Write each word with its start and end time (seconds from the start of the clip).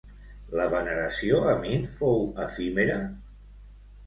La 0.59 0.63
veneració 0.71 1.41
a 1.51 1.53
Min 1.65 1.85
fou 1.99 2.25
efímera? 2.47 2.97